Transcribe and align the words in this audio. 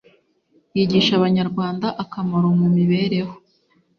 yigisha 0.75 1.11
abanyarwanda 1.15 1.87
akamaro 2.03 2.47
mu 2.59 2.67
mibereho 2.75 3.33